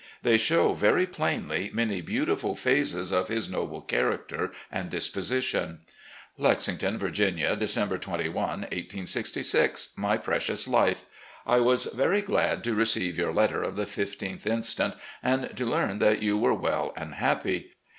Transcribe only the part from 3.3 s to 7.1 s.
noble character and disposition: "Lexington,